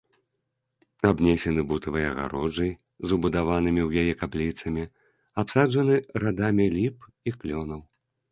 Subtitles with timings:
[1.09, 2.71] Абнесены бутавай агароджай
[3.11, 4.83] з убудаванымі ў яе капліцамі,
[5.41, 6.97] абсаджаны радамі ліп
[7.29, 7.81] і клёнаў.